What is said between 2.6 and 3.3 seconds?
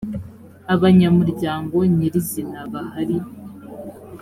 bahari